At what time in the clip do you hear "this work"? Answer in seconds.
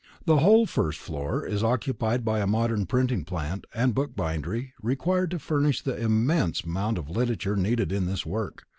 8.07-8.65